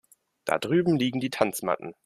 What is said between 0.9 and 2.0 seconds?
liegen die Tanzmatten.